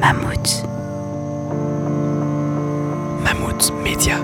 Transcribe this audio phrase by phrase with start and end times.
[0.00, 0.64] Mammouth.
[3.24, 4.16] Mammouth Média.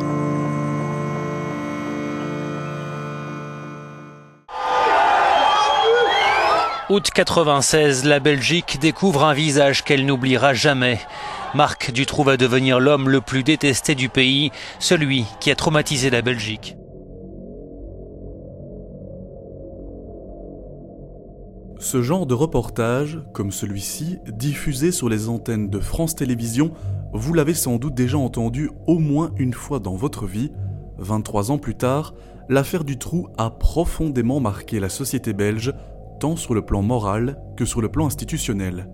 [6.88, 11.00] Août 96, la Belgique découvre un visage qu'elle n'oubliera jamais.
[11.54, 16.22] Marc Dutroux va devenir l'homme le plus détesté du pays, celui qui a traumatisé la
[16.22, 16.76] Belgique.
[21.84, 26.72] Ce genre de reportage, comme celui-ci, diffusé sur les antennes de France Télévisions,
[27.12, 30.50] vous l'avez sans doute déjà entendu au moins une fois dans votre vie.
[30.96, 32.14] 23 ans plus tard,
[32.48, 35.74] l'affaire Dutroux a profondément marqué la société belge
[36.20, 38.88] tant sur le plan moral que sur le plan institutionnel.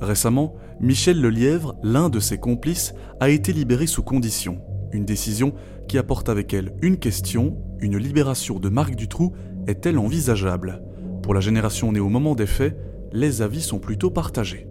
[0.00, 4.60] Récemment, Michel Lelièvre, l'un de ses complices, a été libéré sous condition,
[4.90, 5.52] une décision
[5.86, 9.34] qui apporte avec elle une question, une libération de Marc Dutroux
[9.68, 10.82] est-elle envisageable?
[11.24, 12.76] Pour la génération née au moment des faits,
[13.14, 14.66] les avis sont plutôt partagés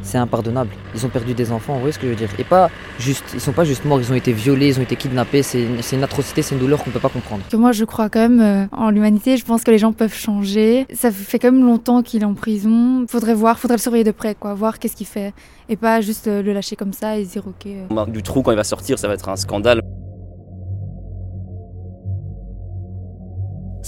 [0.00, 0.70] c'est impardonnable.
[0.94, 3.24] Ils ont perdu des enfants, vous voyez ce que je veux dire Et pas juste,
[3.34, 6.02] ils sont pas juste morts, ils ont été violés, ils ont été kidnappés, c'est une,
[6.02, 7.42] atrocité, c'est une douleur qu'on ne peut pas comprendre.
[7.54, 10.86] moi je crois quand même euh, en l'humanité, je pense que les gens peuvent changer.
[10.94, 13.04] Ça fait quand même longtemps qu'il est en prison.
[13.06, 15.34] Faudrait voir, faudrait le surveiller de près, quoi, voir qu'est-ce qu'il fait.
[15.68, 17.66] Et pas juste euh, le lâcher comme ça et se dire ok.
[17.66, 17.94] Euh.
[17.94, 19.82] Marc du trou quand il va sortir, ça va être un scandale.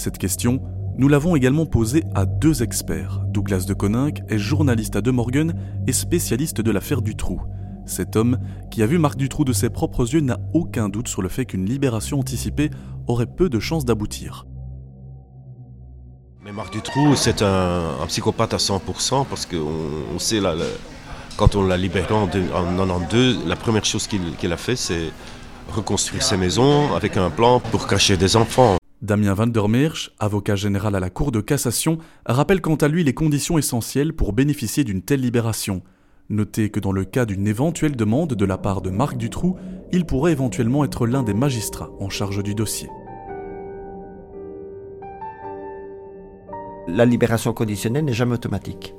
[0.01, 0.63] Cette question,
[0.97, 3.21] nous l'avons également posé à deux experts.
[3.27, 5.53] Douglas de Coninck est journaliste à De Morgan
[5.85, 7.43] et spécialiste de l'affaire Dutroux.
[7.85, 8.39] Cet homme,
[8.71, 11.45] qui a vu Marc Dutroux de ses propres yeux, n'a aucun doute sur le fait
[11.45, 12.71] qu'une libération anticipée
[13.05, 14.47] aurait peu de chances d'aboutir.
[16.43, 20.39] Mais Marc Dutroux, c'est un, psychopathe à 100% parce qu'on sait,
[21.37, 25.11] quand on l'a libéré en, 1992, la première chose qu'il a fait, c'est
[25.71, 28.80] reconstruire ses maisons avec un plan pour cacher des enfants.
[29.01, 33.03] Damien Van der Meersch, avocat général à la Cour de cassation, rappelle quant à lui
[33.03, 35.81] les conditions essentielles pour bénéficier d'une telle libération.
[36.29, 39.57] Notez que dans le cas d'une éventuelle demande de la part de Marc Dutroux,
[39.91, 42.89] il pourrait éventuellement être l'un des magistrats en charge du dossier.
[46.87, 48.93] La libération conditionnelle n'est jamais automatique.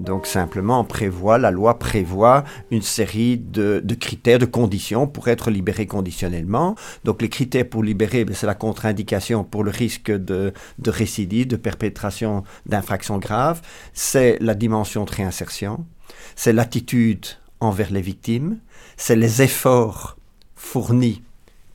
[0.00, 5.86] Donc simplement, prévoit, la loi prévoit une série de, critères, de conditions pour être libéré
[5.86, 6.74] conditionnellement.
[7.04, 11.48] Donc les critères pour libérer, ben, c'est la contre-indication pour le risque de, de récidive,
[11.48, 13.60] de perpétration d'infractions graves.
[13.92, 15.84] C'est la dimension de réinsertion.
[16.34, 17.26] C'est l'attitude
[17.60, 18.58] envers les victimes.
[18.96, 20.16] C'est les efforts
[20.56, 21.22] fournis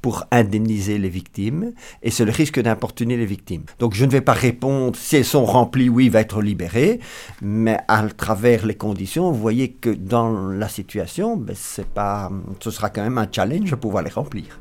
[0.05, 1.73] pour indemniser les victimes
[2.03, 3.63] et c'est le risque d'importuner les victimes.
[3.79, 6.99] Donc je ne vais pas répondre si elles sont remplies, oui, il va être libéré,
[7.41, 12.69] mais à travers les conditions, vous voyez que dans la situation, ben, c'est pas, ce
[12.69, 14.59] sera quand même un challenge de pouvoir les remplir.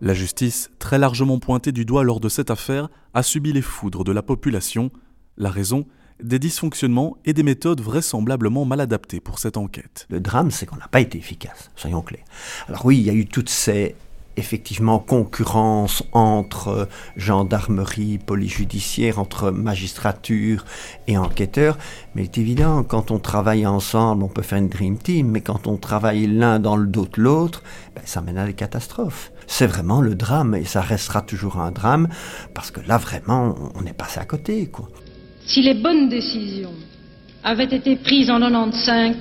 [0.00, 4.02] La justice, très largement pointée du doigt lors de cette affaire, a subi les foudres
[4.02, 4.90] de la population.
[5.36, 5.84] La raison
[6.22, 10.06] des dysfonctionnements et des méthodes vraisemblablement mal adaptées pour cette enquête.
[10.08, 12.24] Le drame, c'est qu'on n'a pas été efficace, soyons clairs.
[12.68, 13.94] Alors oui, il y a eu toutes ces
[14.36, 20.64] effectivement concurrences entre gendarmerie, police judiciaire, entre magistrature
[21.06, 21.78] et enquêteurs.
[22.14, 25.40] Mais il est évident, quand on travaille ensemble, on peut faire une dream team, mais
[25.40, 27.62] quand on travaille l'un dans le dos de l'autre,
[27.94, 29.32] ben, ça mène à des catastrophes.
[29.46, 32.08] C'est vraiment le drame, et ça restera toujours un drame,
[32.52, 34.88] parce que là, vraiment, on est passé à côté, quoi.
[35.46, 36.74] Si les bonnes décisions
[37.44, 39.14] avaient été prises en 95,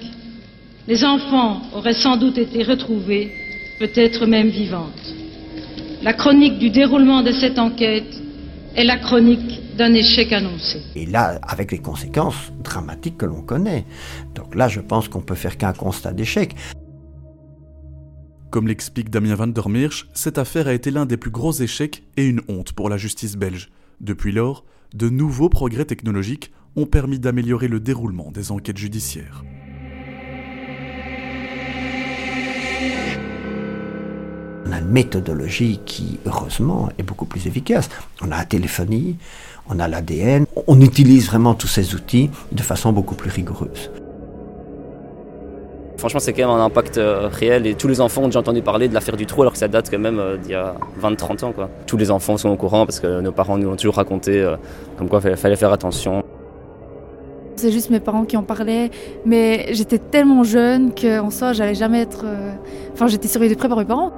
[0.87, 3.31] les enfants auraient sans doute été retrouvés,
[3.79, 5.13] peut-être même vivantes.
[6.01, 8.19] La chronique du déroulement de cette enquête
[8.75, 10.81] est la chronique d'un échec annoncé.
[10.95, 13.85] Et là, avec les conséquences dramatiques que l'on connaît.
[14.33, 16.55] Donc là, je pense qu'on peut faire qu'un constat d'échec.
[18.49, 22.01] Comme l'explique Damien van der Meersch, cette affaire a été l'un des plus gros échecs
[22.17, 23.69] et une honte pour la justice belge.
[24.01, 29.43] Depuis lors, de nouveaux progrès technologiques ont permis d'améliorer le déroulement des enquêtes judiciaires.
[34.67, 37.89] On a une méthodologie qui, heureusement, est beaucoup plus efficace.
[38.21, 39.15] On a la téléphonie,
[39.67, 43.91] on a l'ADN, on utilise vraiment tous ces outils de façon beaucoup plus rigoureuse.
[46.05, 48.61] Franchement, c'est quand même un impact euh, réel et tous les enfants ont déjà entendu
[48.61, 50.75] parler de l'affaire du trou alors que ça date quand même euh, d'il y a
[51.01, 51.51] 20-30 ans.
[51.51, 51.67] Quoi.
[51.87, 54.55] Tous les enfants sont au courant parce que nos parents nous ont toujours raconté euh,
[54.99, 56.21] comme quoi il fallait faire attention.
[57.55, 58.91] C'est juste mes parents qui en parlaient,
[59.25, 62.23] mais j'étais tellement jeune qu'en soi, j'allais jamais être.
[62.93, 64.11] Enfin, j'étais surveillée de près par mes parents.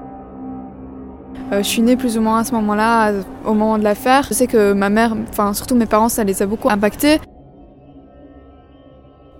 [1.54, 3.13] je suis née plus ou moins à ce moment-là,
[3.45, 4.25] au moment de l'affaire.
[4.28, 7.22] Je sais que ma mère, enfin surtout mes parents, ça les a beaucoup impactés.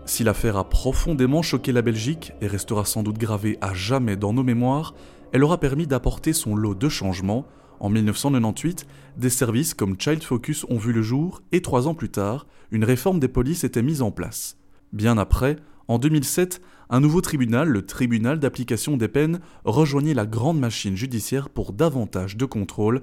[0.08, 4.32] Si l'affaire a profondément choqué la Belgique et restera sans doute gravée à jamais dans
[4.32, 4.96] nos mémoires,
[5.34, 7.46] elle aura permis d'apporter son lot de changements
[7.82, 8.88] En 1998,
[9.18, 12.86] des services comme Child Focus ont vu le jour et trois ans plus tard, une
[12.86, 14.58] réforme des polices était mise en place.
[14.94, 15.58] Bien après,
[15.90, 21.50] en 2007, un nouveau tribunal, le tribunal d'application des peines, rejoignit la grande machine judiciaire
[21.50, 23.02] pour davantage de contrôle,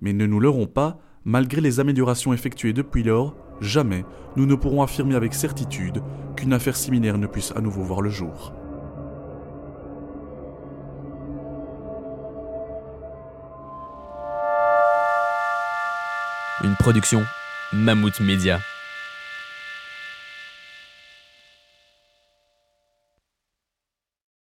[0.00, 4.04] mais ne nous leurrons pas, malgré les améliorations effectuées depuis lors, jamais
[4.36, 6.00] nous ne pourrons affirmer avec certitude
[6.36, 8.54] qu'une affaire similaire ne puisse à nouveau voir le jour.
[16.64, 17.22] Une production
[17.72, 18.60] Mammouth Media.